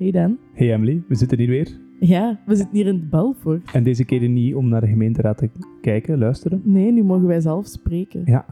[0.00, 0.38] Hey Dan.
[0.52, 1.78] Hey Emily, we zitten hier weer.
[1.98, 3.72] Ja, we zitten hier in Belfort.
[3.72, 6.60] En deze keer niet om naar de gemeenteraad te kijken, luisteren.
[6.64, 8.22] Nee, nu mogen wij zelf spreken.
[8.24, 8.44] Ja.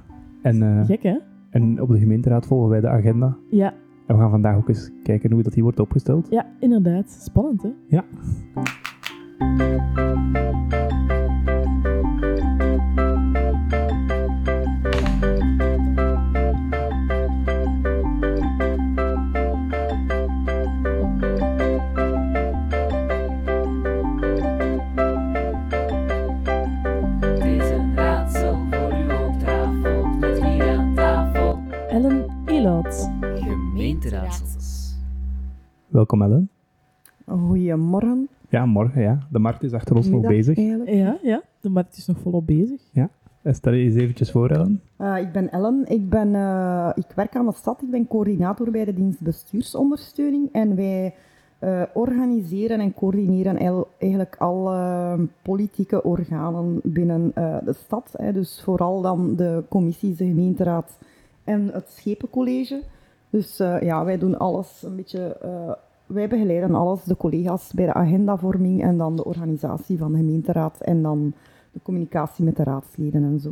[0.43, 1.17] En, eh, Gek, hè?
[1.51, 3.37] en op de gemeenteraad volgen wij de agenda.
[3.51, 3.75] Ja,
[4.07, 6.27] En we gaan vandaag ook eens kijken hoe dat hier wordt opgesteld.
[6.31, 7.11] ja, inderdaad.
[7.11, 7.71] Spannend, hè?
[7.89, 8.05] Ja.
[35.99, 36.51] Welkom Ellen.
[37.27, 38.29] Goedemorgen.
[38.49, 39.19] Ja, morgen ja.
[39.31, 40.57] De markt is achter ons nog bezig.
[40.57, 40.91] eigenlijk.
[40.91, 41.43] Ja, ja.
[41.61, 42.81] De markt is nog volop bezig.
[42.93, 43.05] Eh,
[43.55, 44.81] Stel je eens eventjes voor Ellen.
[44.97, 45.85] Eh, ik ben Ellen.
[45.87, 47.83] Ik, ben, eh, ik werk aan de stad.
[47.83, 50.49] Ik ben coördinator bij de dienst bestuursondersteuning.
[50.53, 51.15] En wij
[51.59, 58.15] eh, organiseren en coördineren eigenlijk alle politieke organen binnen eh, de stad.
[58.17, 58.33] Hè.
[58.33, 60.99] Dus vooral dan de commissies, de gemeenteraad
[61.45, 62.83] en het schepencollege.
[63.31, 65.37] Dus eh, ja, wij doen alles een beetje...
[66.09, 70.81] wij begeleiden alles, de collega's bij de agendavorming en dan de organisatie van de gemeenteraad
[70.81, 71.33] en dan
[71.73, 73.51] de communicatie met de raadsleden en zo.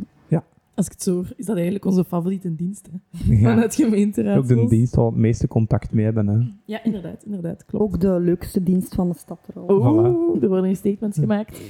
[0.77, 2.97] Als ik het zo hoor, is dat eigenlijk onze favoriete dienst, hè?
[3.35, 3.53] Ja.
[3.53, 4.37] Van het gemeenteraad.
[4.37, 6.27] Ook de dienst waar we het meeste contact mee hebben.
[6.27, 6.37] Hè.
[6.65, 7.65] Ja, inderdaad, inderdaad.
[7.65, 7.83] Klopt.
[7.83, 9.85] Ook de leukste dienst van de stad trouwens.
[9.85, 11.61] Oeh, er worden statements gemaakt.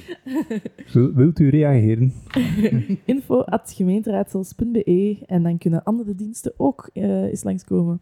[0.94, 2.14] Wil- Wilt u reageren?
[3.06, 8.02] Info at gemeenteraadsels.be en dan kunnen andere diensten ook eh, eens langskomen.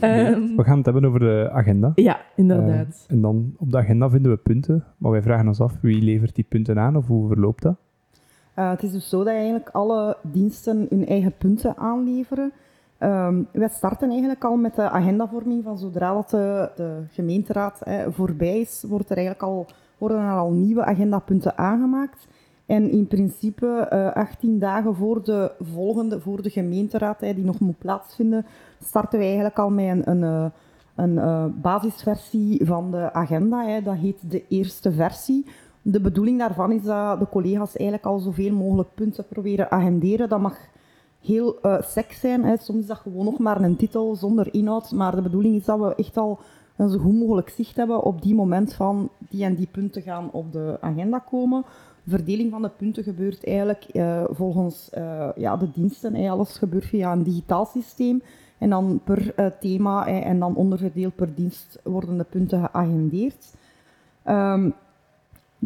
[0.00, 1.92] Ehm, We gaan het hebben over de agenda.
[1.94, 3.04] ja, inderdaad.
[3.08, 4.84] Eh, en dan op de agenda vinden we punten.
[4.98, 7.76] Maar wij vragen ons af wie levert die punten aan of hoe verloopt dat?
[8.54, 12.52] Eh, het is dus zo dat eigenlijk alle diensten hun eigen punten aanleveren.
[12.98, 18.60] Ehm, wij starten eigenlijk al met de agendavorming van zodra dat de, de gemeenteraad voorbij
[18.60, 19.66] is, wordt er eigenlijk al,
[19.98, 22.26] worden er al nieuwe agendapunten aangemaakt.
[22.66, 27.78] En in principe, eh 18 dagen voor de volgende, voor de gemeenteraad, die nog moet
[27.78, 28.46] plaatsvinden,
[28.84, 30.46] starten wij eigenlijk al met een, een, eh,
[30.94, 33.66] een eh, basisversie van de agenda.
[33.66, 33.82] Hè.
[33.82, 35.46] Dat heet de eerste versie.
[35.86, 40.28] De bedoeling daarvan is dat de collega's eigenlijk al zoveel mogelijk punten proberen agenderen.
[40.28, 40.56] Dat mag
[41.20, 42.44] heel eh sec zijn.
[42.44, 42.56] Hè.
[42.56, 44.90] Soms is dat gewoon nog maar een titel zonder inhoud.
[44.90, 46.38] Maar de bedoeling is dat we echt al
[46.76, 50.30] een zo goed mogelijk zicht hebben op die moment van die en die punten gaan
[50.32, 51.64] op de agenda komen.
[52.04, 56.14] De verdeling van de punten gebeurt eigenlijk eh, volgens eh, ja, de diensten.
[56.14, 56.30] Hè.
[56.30, 58.22] Alles gebeurt via een digitaal systeem.
[58.58, 63.54] En dan per thema en dan onderverdeeld per dienst worden de punten geagendeerd.
[64.22, 64.70] Ehm,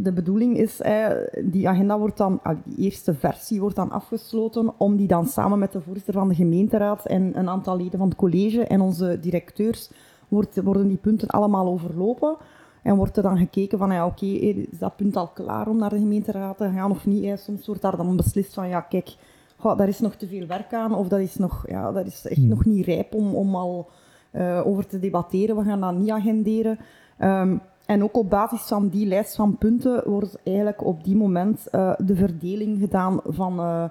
[0.02, 1.06] de bedoeling is, eh,
[1.42, 5.58] die agenda wordt dan, ah, die eerste versie wordt dan afgesloten, om die dan samen
[5.58, 9.18] met de voorzitter van de gemeenteraad en een aantal leden van het college en onze
[9.20, 9.90] directeurs,
[10.28, 12.36] wordt, worden die punten allemaal overlopen.
[12.82, 15.90] En wordt er dan gekeken van, ja, oké, is dat punt al klaar om naar
[15.90, 17.38] de gemeenteraad te gaan of niet?
[17.38, 19.16] Soms wordt daar dan beslist van, ja, kijk,
[19.56, 22.26] goh, daar is nog te veel werk aan, of dat is, nog, ja, dat is
[22.26, 22.48] echt Hmm.
[22.48, 23.88] nog niet rijp om, om al
[24.30, 25.56] eh, over te debatteren.
[25.56, 26.78] We gaan dat niet agenderen.
[27.18, 27.56] Ehm,
[27.88, 31.92] en ook op basis van die lijst van punten wordt eigenlijk op die moment eh,
[31.98, 33.84] de verdeling gedaan van, eh,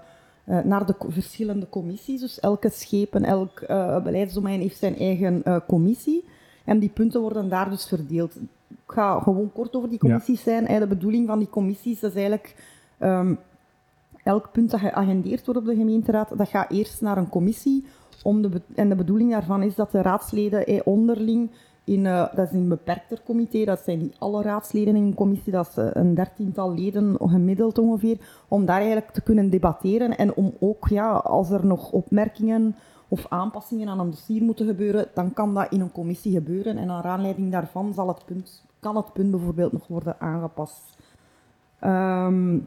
[0.43, 2.19] eh, naar de verschillende commissies.
[2.21, 3.63] Dus elke schepen, elk
[4.03, 6.23] beleidsdomein heeft zijn eigen commissie.
[6.65, 8.35] En die punten worden daar dus verdeeld.
[8.69, 10.07] Ik ga gewoon kort over die Ja.
[10.07, 10.67] commissies zijn.
[10.67, 12.55] Eh, De bedoeling van die commissies is eigenlijk...
[12.97, 13.33] ehm,
[14.23, 17.85] elk punt dat geagendeerd wordt op de gemeenteraad, dat gaat eerst naar een commissie.
[18.23, 21.49] Om de en de bedoeling daarvan is dat de raadsleden eh, onderling,
[21.87, 25.51] in, eh, dat is een beperkter comité, dat zijn niet alle raadsleden in een commissie,
[25.51, 28.17] dat is eh, een dertiental leden gemiddeld ongeveer,
[28.47, 32.75] om daar eigenlijk te kunnen debatteren en om ook, ja, als er nog opmerkingen
[33.07, 36.87] of aanpassingen aan een dossier moeten gebeuren, dan kan dat in een commissie gebeuren en
[36.87, 40.97] naar aanleiding daarvan zal het punt, kan het punt bijvoorbeeld nog worden aangepast.
[41.79, 42.57] Ehm,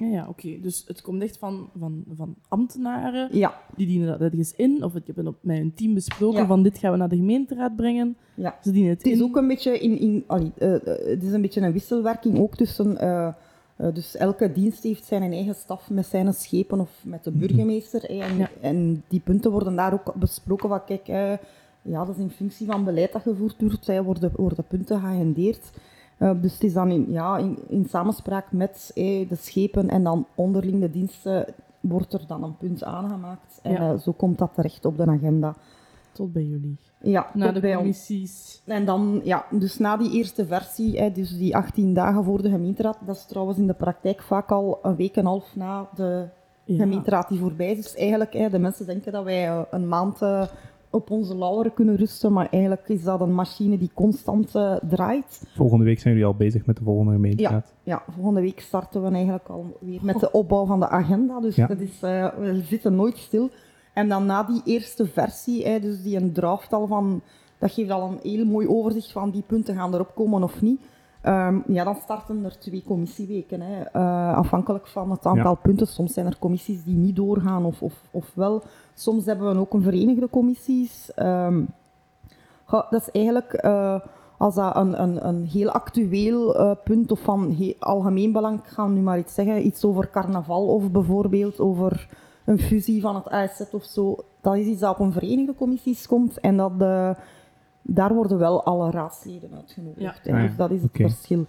[0.00, 0.58] Ja, ja oké.
[0.60, 3.28] Dus het komt echt van, van, van ambtenaren.
[3.36, 4.84] ja, Die dienen dat ergens in.
[4.84, 6.46] Of ik heb op met hun team besproken Ja.
[6.46, 8.16] van dit gaan we naar de gemeenteraad brengen.
[8.34, 8.58] ja.
[8.62, 9.24] Ze dienen het, Het is in.
[9.24, 12.56] ook een beetje, in, in, allee, eh, eh, het is een, beetje een wisselwerking ook
[12.56, 12.98] tussen...
[12.98, 13.28] eh,
[13.94, 18.00] dus elke dienst heeft zijn eigen staf met zijn schepen of met de burgemeester.
[18.02, 18.50] hè, en, Ja.
[18.60, 21.06] en die punten worden daar ook besproken van, kijk,
[21.82, 25.70] ja, dat is in functie van beleid dat gevoerd wordt, hè, worden, worden punten geagendeerd.
[26.20, 30.02] Eh, dus het is dan in, ja, in, in samenspraak met eh, de schepen en
[30.04, 31.44] dan onderling de diensten
[31.80, 33.58] wordt er dan een punt aangemaakt.
[33.62, 33.92] En Ja.
[33.92, 35.54] eh, zo komt dat terecht op de agenda.
[36.12, 36.76] Tot bij jullie.
[37.02, 37.78] Ja, tot de bij ons.
[37.78, 38.62] commissies.
[38.66, 42.50] En dan, ja, dus na die eerste versie, hè, dus die 18 dagen voor de
[42.50, 45.88] gemeenteraad, dat is trouwens in de praktijk vaak al een week en een half na
[45.94, 46.28] de
[46.64, 46.76] Ja.
[46.76, 47.76] gemeenteraad die voorbij is.
[47.82, 50.18] Dus eigenlijk, hè, de mensen denken dat wij eh, een maand
[50.90, 55.42] op onze lauweren kunnen rusten, maar eigenlijk is dat een machine die constant eh, draait.
[55.54, 57.72] Volgende week zijn jullie al bezig met de volgende gemeenteraad.
[57.82, 61.40] Ja, volgende week starten we eigenlijk alweer met de opbouw van de agenda.
[61.40, 61.66] Dus Ja.
[61.66, 63.50] dat is, eh, we zitten nooit stil.
[63.94, 67.20] En dan na die eerste versie, hè, dus die een draft al van,
[67.58, 70.80] dat geeft al een heel mooi overzicht van die punten gaan erop komen of niet.
[71.20, 75.86] Ehm, ja, dan starten er twee commissieweken, hè, eh, afhankelijk van het aantal punten.
[75.86, 78.62] Soms zijn er commissies die niet doorgaan of, of, of wel.
[78.94, 81.14] Soms hebben we ook een verenigde commissies.
[81.14, 81.62] Ehm,
[82.70, 84.00] dat is eigenlijk eh,
[84.36, 88.66] als dat een, een, een heel actueel eh, punt of van he- algemeen belang, ik
[88.66, 92.08] ga nu maar iets zeggen, iets over carnaval of bijvoorbeeld over
[92.44, 94.16] een fusie van het ASZ of zo.
[94.40, 97.10] Dat is iets dat op een verenigde commissies komt en dat, eh,
[97.82, 100.00] daar worden wel alle raadsleden uitgenodigd.
[100.00, 100.32] Ja.
[100.34, 101.46] Ah ja, Dus dat is het verschil.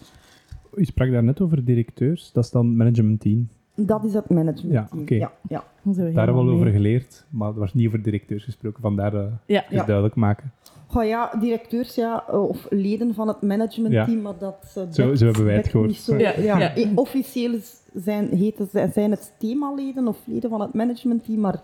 [0.74, 3.48] U sprak daar net over directeurs, dat is dan managementteam.
[3.76, 4.72] Dat is het managementteam.
[4.74, 5.14] Ja, oké.
[5.16, 5.64] ja, ja.
[5.84, 8.44] Dan zijn we Daar hebben we al over geleerd, maar er was niet over directeurs
[8.44, 10.52] gesproken, vandaar eh Ja, het duidelijk maken.
[10.88, 15.26] Goh ja, directeurs ja, eh, of leden van het managementteam, maar dat eh, Zo- zo
[15.26, 15.88] hebben wij het gehoord.
[15.90, 16.18] niet zo.
[16.18, 16.92] Ja, Ja, ja.
[16.96, 17.60] Officieel
[17.94, 21.62] zijn, heten, ze- zijn het themaleden of leden van het managementteam, maar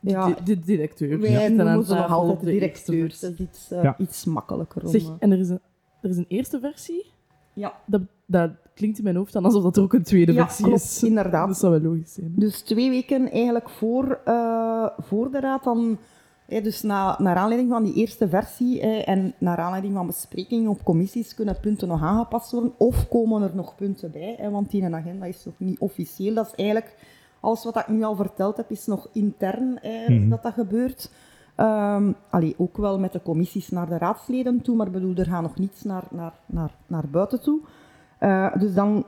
[0.00, 1.20] ja, de, de directeur.
[1.20, 3.02] wij aan noemen ze nog altijd de versie.
[3.02, 3.94] Dat is iets, eh, Ja.
[3.98, 4.82] iets makkelijker.
[4.84, 5.60] Om, Zeg, eh, en er is, een,
[6.00, 7.06] er is een eerste versie.
[7.52, 7.74] ja.
[7.86, 10.64] Dat, dat klinkt in mijn hoofd dan alsof dat er ook een tweede Ja, versie
[10.64, 11.02] klopt, is.
[11.02, 11.46] inderdaad.
[11.48, 12.32] Dat zou wel logisch zijn.
[12.36, 15.98] Dus twee weken eigenlijk voor, eh, voor de raad, dan,
[16.46, 20.70] hè, dus na, naar aanleiding van die eerste versie hè, en naar aanleiding van besprekingen
[20.70, 24.70] op commissies kunnen punten nog aangepast worden of komen er nog punten bij, hè, want
[24.70, 26.34] die agenda is nog niet officieel.
[26.34, 26.94] Dat is eigenlijk,
[27.40, 29.78] alles wat ik nu al verteld heb, is nog intern
[30.08, 30.28] Mhm.
[30.28, 31.10] dat dat gebeurt.
[31.54, 35.42] Ehm allee, ook wel met de commissies naar de raadsleden toe, maar bedoel, er gaat
[35.42, 37.60] nog niets naar, naar, naar, naar buiten toe.
[38.18, 39.04] Eh, dus dan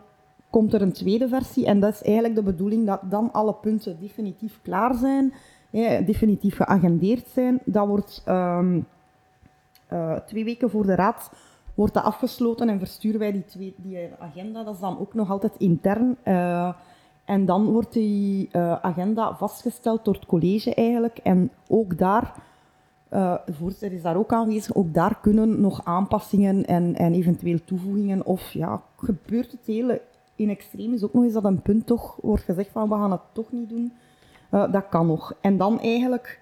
[0.50, 3.96] komt er een tweede versie en dat is eigenlijk de bedoeling dat dan alle punten
[4.00, 5.32] definitief klaar zijn,
[5.70, 7.58] hè, definitief geagendeerd zijn.
[7.64, 8.80] Dat wordt ehm,
[9.86, 11.30] eh, twee weken voor de raad
[11.74, 14.64] wordt dat afgesloten en versturen wij die, twee, die agenda.
[14.64, 16.16] Dat is dan ook nog altijd intern.
[16.22, 16.72] eh,
[17.32, 21.18] en dan wordt die eh, agenda vastgesteld door het college eigenlijk.
[21.18, 22.34] En ook daar,
[23.08, 27.58] eh, de voorzitter is daar ook aanwezig, ook daar kunnen nog aanpassingen en, en eventueel
[27.64, 28.26] toevoegingen.
[28.26, 30.00] Of ja, gebeurt het hele
[30.36, 33.10] in extreem is ook nog eens dat een punt toch wordt gezegd van we gaan
[33.10, 33.92] het toch niet doen.
[34.50, 35.34] Eh, dat kan nog.
[35.40, 36.40] En dan eigenlijk,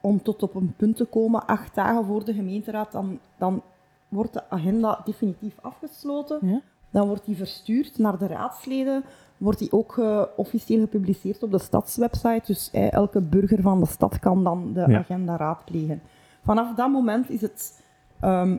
[0.00, 3.62] om tot op een punt te komen, acht dagen voor de gemeenteraad, dan, dan
[4.08, 6.38] wordt de agenda definitief afgesloten.
[6.42, 6.60] Ja?
[6.90, 9.04] Dan wordt die verstuurd naar de raadsleden.
[9.38, 12.42] Wordt die ook eh, officieel gepubliceerd op de stadswebsite.
[12.46, 14.98] Dus eh, elke burger van de stad kan dan de Ja.
[14.98, 16.00] agenda raadplegen.
[16.44, 17.82] Vanaf dat moment is het
[18.20, 18.56] ehm,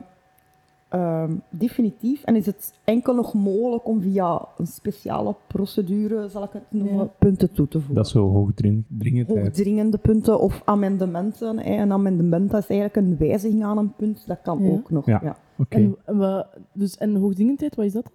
[0.88, 6.50] ehm, definitief en is het enkel nog mogelijk om via een speciale procedure, zal ik
[6.52, 7.08] het noemen, Ja.
[7.18, 9.28] punten toe te voegen Dat is zo hoogdringendheid.
[9.28, 11.58] hoogdringende punten of amendementen.
[11.58, 11.76] hè.
[11.82, 14.24] Een amendement dat is eigenlijk een wijziging aan een punt.
[14.26, 14.70] Dat kan Ja.
[14.70, 15.06] ook nog.
[15.06, 15.36] Ja.
[15.68, 18.10] En, wat- dus, en hoogdringendheid, wat is dat?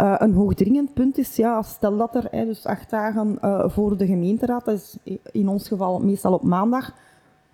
[0.00, 4.06] Eh, een hoogdringend punt is, ja, stel dat er dus acht dagen eh, voor de
[4.06, 4.96] gemeenteraad, dat is
[5.32, 6.94] in ons geval meestal op maandag,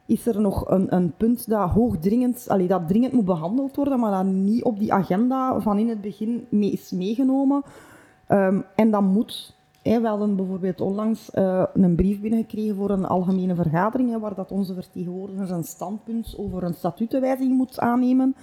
[0.06, 4.32] is er nog een, een punt dat hoogdringend, dat dringend moet behandeld worden, maar dat
[4.32, 7.62] niet op die agenda van in het begin mee is meegenomen.
[8.26, 9.54] Ehm, en dat moet.
[9.82, 14.74] We hadden bijvoorbeeld onlangs eh, een brief binnengekregen voor een algemene vergadering, waar dat onze
[14.74, 18.34] vertegenwoordiger zijn standpunt over een statutenwijziging moet aannemen.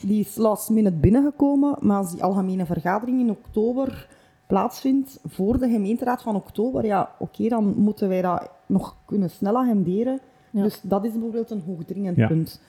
[0.00, 4.08] Die is last minute binnengekomen, maar als die algemene vergadering in oktober
[4.46, 9.56] plaatsvindt, voor de gemeenteraad van oktober, ja, oké, dan moeten wij dat nog kunnen snel
[9.58, 10.20] agenderen.
[10.50, 10.62] Ja.
[10.62, 12.26] Dus dat is bijvoorbeeld een hoogdringend Ja.
[12.26, 12.60] punt.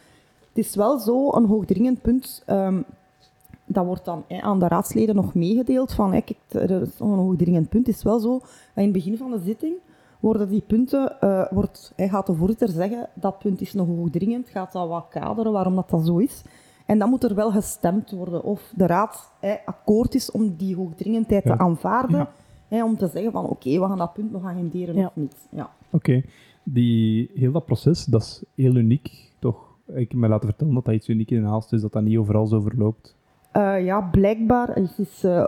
[0.54, 2.82] Het is wel zo, een hoogdringend punt, ehm,
[3.66, 7.18] dat wordt dan hè, aan de raadsleden nog meegedeeld van, kijk, er is nog een
[7.18, 7.88] hoogdringend punt.
[7.88, 9.74] Het is wel zo, dat in het begin van de zitting
[10.20, 14.48] worden die punten, eh, wordt, hij gaat de voorzitter zeggen, dat punt is nog hoogdringend,
[14.50, 16.42] gaat dat wat kaderen waarom dat, dat zo is.
[16.86, 20.76] En dan moet er wel gestemd worden of de raad hè, akkoord is om die
[20.76, 21.56] hoogdringendheid Ja.
[21.56, 22.18] te aanvaarden.
[22.18, 22.32] Ja.
[22.68, 25.06] Hè, om te zeggen van oké, we gaan dat punt nog agenderen Ja.
[25.06, 25.36] of niet.
[25.50, 25.70] Ja.
[25.90, 26.22] Oké.
[26.64, 29.72] Die, heel dat proces, dat is heel uniek, toch?
[29.88, 32.18] Ik heb me laten vertellen dat dat iets uniek in Aalst is, dat dat niet
[32.18, 33.16] overal zo verloopt.
[33.52, 35.46] Eh, ja, blijkbaar het is uh,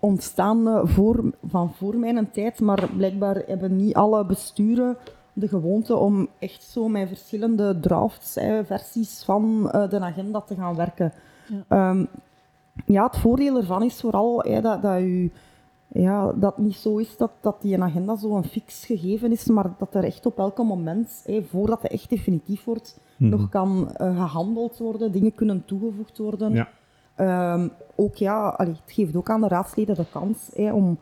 [0.00, 4.96] ontstaan uh, voor, van voor mijn tijd, maar blijkbaar hebben niet alle besturen
[5.38, 10.54] de gewoonte om echt zo met verschillende drafts, eh, versies van uh, de agenda te
[10.54, 11.12] gaan werken.
[11.68, 11.90] Ja.
[11.90, 12.08] Um,
[12.86, 15.32] ja, het voordeel ervan is vooral eh, dat, dat u
[15.92, 19.46] ja, dat het niet zo is dat, dat die agenda zo een fix gegeven is,
[19.46, 23.30] maar dat er echt op elk moment, eh, voordat het echt definitief wordt, Mhm.
[23.30, 26.52] nog kan uh, gehandeld worden, dingen kunnen toegevoegd worden.
[26.52, 26.68] Ja.
[27.54, 30.98] Um, ook ja, allee, het geeft ook aan de raadsleden de kans hè, om,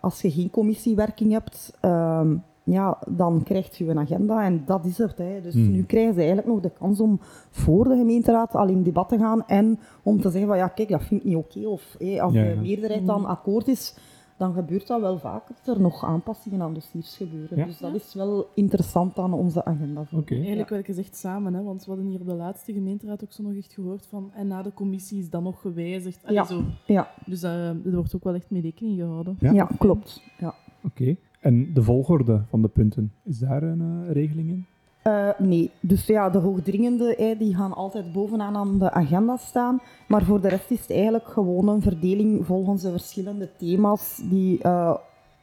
[0.00, 4.98] als je geen commissiewerking hebt, um, ja, dan krijg je een agenda en dat is
[4.98, 5.18] het.
[5.18, 5.40] Hè.
[5.40, 5.70] Dus Hmm.
[5.70, 7.18] nu krijgen ze eigenlijk nog de kans om
[7.50, 10.88] voor de gemeenteraad al in debat te gaan en om te zeggen van ja, kijk,
[10.88, 11.66] dat vind ik niet oké.
[11.66, 13.96] Of hé, als Ja, de meerderheid dan akkoord is,
[14.36, 17.58] dan gebeurt dat wel vaak dat er nog aanpassingen aan dossiers gebeuren.
[17.58, 17.64] Ja.
[17.64, 20.04] Dus dat is wel interessant aan onze agenda.
[20.12, 20.34] Oké.
[20.34, 21.62] Eigenlijk werken ze echt samen, hè?
[21.62, 24.46] want we hadden hier op de laatste gemeenteraad ook zo nog echt gehoord van en
[24.46, 26.20] na de commissie is dat nog gewijzigd.
[26.24, 26.44] Allee, Ja.
[26.44, 26.60] Zo.
[26.86, 29.36] Ja, Dus eh, er wordt ook wel echt mee rekening gehouden.
[29.40, 29.52] Ja.
[29.52, 30.22] ja, klopt.
[30.38, 30.54] Ja.
[30.84, 31.16] Oké.
[31.44, 34.66] En de volgorde van de punten, is daar een eh, regeling in?
[35.02, 39.80] Eh, nee, dus ja, de hoogdringende eh, die gaan altijd bovenaan aan de agenda staan.
[40.08, 44.62] Maar voor de rest is het eigenlijk gewoon een verdeling volgens de verschillende thema's die
[44.62, 44.94] eh,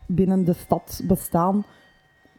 [0.07, 1.63] binnen de stad bestaan.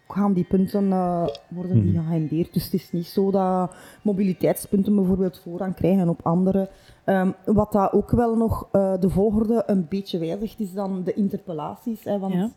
[0.09, 2.03] Gaan die punten eh, worden die Mhm.
[2.05, 2.53] geagendeerd.
[2.55, 6.69] Dus het is niet zo dat mobiliteitspunten bijvoorbeeld voorrang krijgen op andere.
[7.05, 11.15] Ehm, wat dat ook wel nog eh, de volgorde een beetje wijzigt, is dan de
[11.15, 12.05] interpellaties.
[12.05, 12.51] Hè, want Ja.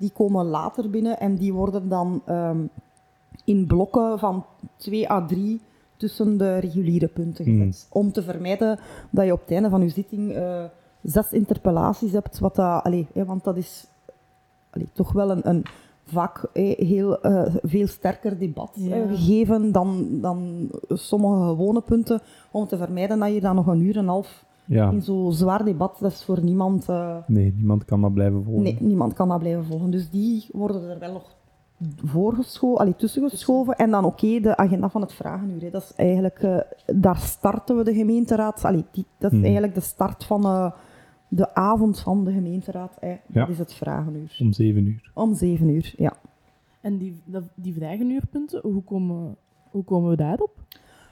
[0.00, 2.58] Die komen later binnen en die worden dan ehm,
[3.44, 4.44] in blokken van
[4.76, 5.60] 2 à 3
[5.96, 7.58] tussen de reguliere punten Hmm.
[7.58, 7.86] gezet.
[7.92, 8.78] Om te vermijden
[9.10, 10.64] dat je op het einde van je zitting eh,
[11.02, 12.38] zes interpellaties hebt.
[12.38, 13.86] Wat dat, allee, hè, want dat is
[14.70, 15.64] allee, toch wel een, een
[16.04, 18.96] vaak heel eh, veel sterker debat Ja.
[18.96, 22.20] eh, gegeven dan, dan sommige gewone punten.
[22.50, 24.90] Om te vermijden dat je dan nog een uur en een half Ja.
[24.90, 26.88] in zo'n zwaar debat, dat is voor niemand...
[26.88, 28.62] eh, Nee, niemand kan dat blijven volgen.
[28.62, 29.90] Nee, niemand kan dat blijven volgen.
[29.90, 31.36] Dus die worden er wel nog
[32.04, 33.74] voorgeschoven, allee, tussengeschoven.
[33.76, 35.60] En dan oké, de agenda van het vragenuur.
[35.62, 35.70] Hè.
[35.70, 38.64] Dat is eigenlijk, eh, daar starten we de gemeenteraad.
[38.64, 39.44] Allee, die, dat is Mhm.
[39.44, 40.70] eigenlijk de start van eh,
[41.28, 42.96] de avond van de gemeenteraad.
[43.00, 43.08] Hè.
[43.08, 43.18] Ja.
[43.40, 44.36] Dat is het vragenuur.
[44.40, 45.10] Om zeven uur.
[45.14, 46.12] Om zeven uur, ja.
[46.80, 47.22] En die,
[47.54, 49.36] die vragenuurpunten, hoe komen,
[49.70, 50.50] hoe komen we daarop?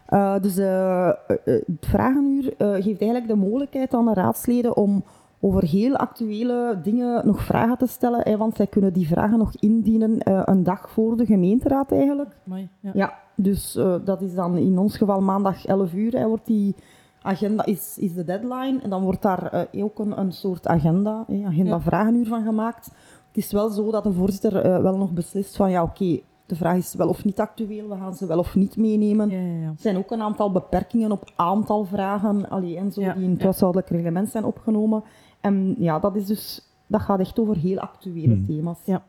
[0.09, 5.05] Eh, dus eh, eh, het vragenuur geeft eigenlijk de mogelijkheid aan de raadsleden om
[5.41, 8.21] over heel actuele dingen nog vragen te stellen.
[8.23, 10.19] Hè, want zij kunnen die vragen nog indienen
[10.51, 12.37] een dag voor de gemeenteraad eigenlijk.
[12.47, 12.91] Amai, ja.
[12.95, 16.13] Ja, dus dat is dan in ons geval maandag 11 uur.
[16.13, 16.75] Hè, wordt die
[17.23, 18.79] agenda is, is de deadline.
[18.83, 22.87] En dan wordt daar ook een, een soort agenda, hè, agenda vragenuur van gemaakt.
[23.29, 26.77] Het is wel zo dat de voorzitter wel nog beslist van ja, oké, de vraag
[26.77, 29.31] is wel of niet actueel, we gaan ze wel of niet meenemen.
[29.31, 29.67] Ja, ja, ja.
[29.69, 33.31] Er zijn ook een aantal beperkingen op aantal vragen allee, en zo, Ja, die in
[33.31, 33.45] het ja.
[33.45, 35.03] huishoudelijk reglement zijn opgenomen.
[35.41, 38.45] En ja, dat, is dus, dat gaat echt over heel actuele Hmm.
[38.45, 38.79] thema's.
[38.85, 39.05] Ja.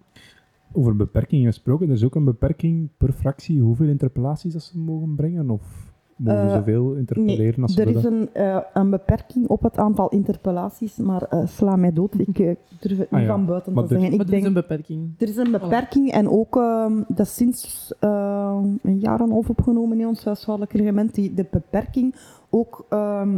[0.72, 5.16] Over beperkingen gesproken, er is ook een beperking per fractie hoeveel interpellaties dat ze mogen
[5.16, 5.50] brengen?
[5.50, 5.89] Of
[6.20, 9.78] mogen ze Eh, zoveel interpelleren als ze er is een, eh, een beperking op het
[9.78, 12.14] aantal interpellaties, maar eh, sla mij dood.
[12.20, 14.18] Ik durf het Ah niet ja, van buiten maar te er- zeggen.
[14.18, 15.14] Maar Ik dat is een beperking.
[15.18, 19.50] er is een beperking en ook ehm, dat is sinds eh, een jaar en half
[19.50, 22.16] opgenomen in ons huishoudelijk reglement, die, de beperking
[22.50, 23.38] ook ehm,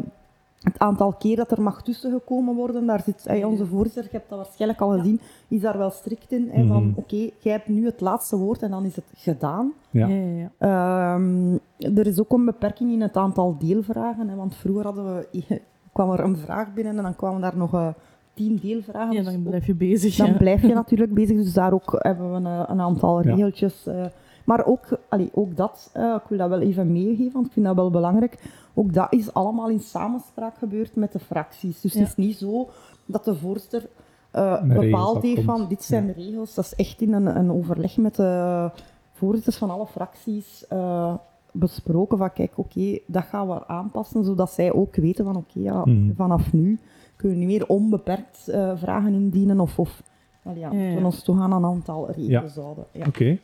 [0.62, 4.38] het aantal keer dat er mag tussengekomen worden, daar zit onze voorzitter, je hebt dat
[4.40, 6.50] waarschijnlijk al gezien, is daar wel strikt in.
[6.52, 6.92] hè, van Mhm.
[7.00, 9.74] oké, jij hebt nu het laatste woord en dan is het gedaan.
[9.90, 10.08] Ja.
[10.08, 11.16] Ja, ja, ja.
[11.16, 11.54] Ehm,
[11.98, 14.28] er is ook een beperking in het aantal deelvragen.
[14.30, 15.62] Hè, want vroeger hadden we,
[15.94, 17.88] kwam er een vraag binnen en dan kwamen daar nog eh,
[18.34, 19.12] tien deelvragen.
[19.12, 20.16] Ja, Dus dan ook- blijf je bezig.
[20.16, 20.38] dan ja.
[20.38, 21.38] blijf je natuurlijk bezig.
[21.38, 23.30] Dus daar ook hebben we een, een aantal Ja.
[23.30, 23.88] regeltjes.
[23.88, 24.06] eh.
[24.46, 27.66] maar ook, allee, ook dat, eh, ik wil dat wel even meegeven, want ik vind
[27.66, 28.38] dat wel belangrijk.
[28.74, 31.82] Ook dat is allemaal in samenspraak gebeurd met de fracties.
[31.82, 32.00] Dus Ja.
[32.00, 32.68] het is niet zo
[33.06, 33.88] dat de voorzitter
[34.32, 36.54] eh, bepaald heeft van dit zijn de regels.
[36.54, 38.70] Dat is echt in een, een overleg met de
[39.14, 41.14] voorzitters van alle fracties eh,
[41.52, 45.82] besproken van kijk, oké, dat gaan we aanpassen, zodat zij ook weten van oké, ja,
[45.86, 46.14] Mhm.
[46.16, 46.80] vanaf nu
[47.22, 50.04] kunnen we niet meer onbeperkt eh, vragen indienen of, of
[50.42, 50.78] wel ja, Ja, ja.
[50.78, 52.86] moeten we ons toch aan een aantal regels houden.
[52.92, 53.06] Ja.
[53.08, 53.38] Oké.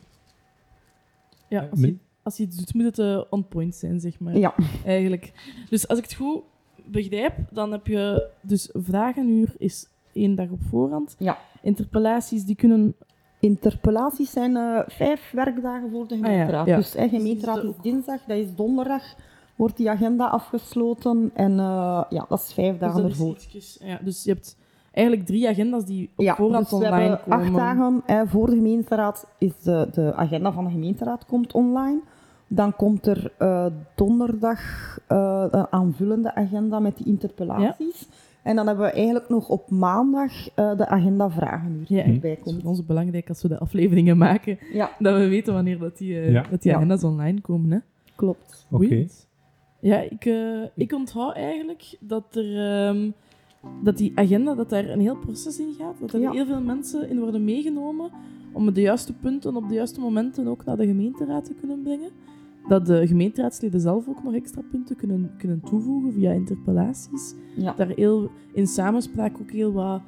[1.50, 4.38] Ja, als, je, als je iets doet, moet het eh, on point zijn, zeg maar.
[4.38, 4.54] Ja.
[4.86, 5.32] Eigenlijk.
[5.70, 6.42] Dus als ik het goed
[6.86, 8.30] begrijp, dan heb je...
[8.42, 11.16] Dus vragenuur is één dag op voorhand.
[11.20, 11.38] Ja.
[11.62, 12.96] Interpellaties, die kunnen...
[13.40, 16.68] Interpellaties zijn eh, vijf werkdagen voor de Ah ja, gemeenteraad.
[16.68, 16.76] ja.
[16.76, 19.04] Dus eh, gemeenteraad Dus is dinsdag, dat is donderdag,
[19.58, 21.32] wordt die agenda afgesloten.
[21.34, 23.34] En eh, ja, dat is vijf Dus, dagen is ervoor.
[23.34, 24.58] ietsjes- ja, dus je hebt
[24.92, 27.46] eigenlijk drie agendas die op Ja, voorhand dus we online hebben komen.
[27.46, 32.00] acht dagen eh, voor de gemeenteraad is de, de agenda van de gemeenteraad komt online.
[32.48, 34.60] Dan komt er eh, donderdag
[35.08, 38.08] eh, een aanvullende agenda met die interpellaties.
[38.44, 42.14] En dan hebben we eigenlijk nog op maandag eh, de agenda vragenuur die Ja, en
[42.14, 42.62] erbij Het is komt.
[42.62, 46.20] voor ons belangrijk als we de afleveringen maken, Ja, dat we weten wanneer dat die,
[46.20, 46.44] eh, Ja.
[46.50, 46.78] dat die Ja.
[46.78, 47.72] agendas online komen.
[47.72, 47.78] Hè.
[48.16, 48.66] klopt.
[48.72, 49.06] Oké.
[49.80, 52.58] Ja, ik, eh, ik onthoud eigenlijk dat er...
[52.88, 53.12] ehm,
[53.84, 56.00] dat die agenda, dat daar een heel proces in gaat.
[56.00, 56.32] Dat er Ja.
[56.32, 58.10] heel veel mensen in worden meegenomen
[58.54, 62.10] om de juiste punten op de juiste momenten ook naar de gemeenteraad te kunnen brengen.
[62.68, 67.36] Dat de gemeenteraadsleden zelf ook nog extra punten kunnen, kunnen toevoegen via interpellaties.
[67.56, 67.74] Ja.
[67.74, 70.02] Daar heel, in samenspraak ook heel wat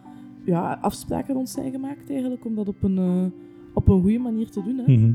[0.45, 3.25] ja, afspraken rond zijn gemaakt eigenlijk, om dat op een, eh,
[3.73, 4.77] op een goede manier te doen.
[4.77, 4.91] Hè.
[4.97, 5.13] Mhm.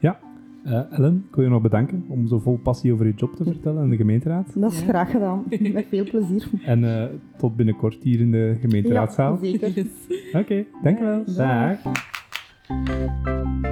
[0.00, 0.18] Ja.
[0.66, 3.44] Eh, Ellen, ik wil je nog bedanken om zo vol passie over je job te
[3.44, 4.60] vertellen in de gemeenteraad.
[4.60, 4.86] Dat is Ja.
[4.86, 5.44] graag gedaan.
[5.72, 6.48] Met veel plezier.
[6.64, 7.04] En eh,
[7.38, 9.38] tot binnenkort hier in de gemeenteraadzaal.
[9.42, 9.86] Ja, zeker.
[10.32, 11.24] Oké, dankjewel.
[11.36, 11.82] Dag.
[11.82, 13.65] Dag.